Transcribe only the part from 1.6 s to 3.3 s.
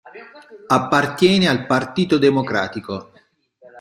Partito Democratico.